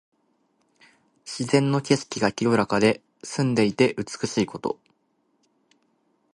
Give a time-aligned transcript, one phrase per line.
[1.25, 4.79] 自然の景色が清らかで澄んでいて美しいこと。